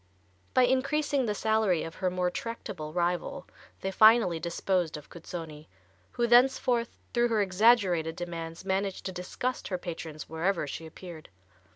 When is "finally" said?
3.91-4.39